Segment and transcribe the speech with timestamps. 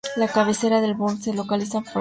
[0.15, 1.89] La cabecera del borough, se localiza en Fairbanks.